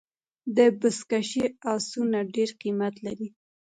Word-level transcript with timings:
د 0.55 0.57
بزکشۍ 0.79 1.45
آسونه 1.73 2.19
ډېر 2.33 2.49
قیمت 2.61 2.95
لري. 3.05 3.27